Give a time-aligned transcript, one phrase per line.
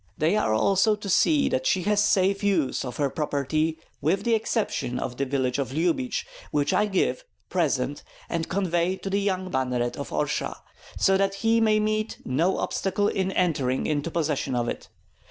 [0.17, 4.33] "They are also to see that she has safe use of her property with the
[4.33, 9.51] exception of the village of Lyubich, which I give, present, and convey to the young
[9.51, 10.55] banneret of Orsha,
[10.97, 14.89] so that he may meet no obstacle in entering into possession of it.